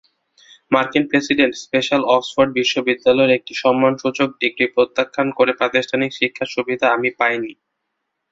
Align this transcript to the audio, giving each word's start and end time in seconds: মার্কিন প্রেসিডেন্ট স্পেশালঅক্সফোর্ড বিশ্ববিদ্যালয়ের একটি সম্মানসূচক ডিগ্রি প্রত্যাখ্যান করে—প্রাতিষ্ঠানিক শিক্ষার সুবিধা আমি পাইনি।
মার্কিন 0.71 1.03
প্রেসিডেন্ট 1.09 1.53
স্পেশালঅক্সফোর্ড 1.63 2.49
বিশ্ববিদ্যালয়ের 2.59 3.35
একটি 3.37 3.53
সম্মানসূচক 3.63 4.29
ডিগ্রি 4.41 4.65
প্রত্যাখ্যান 4.75 5.27
করে—প্রাতিষ্ঠানিক 5.37 6.11
শিক্ষার 6.19 6.53
সুবিধা 6.55 6.85
আমি 6.95 7.09
পাইনি। 7.19 7.51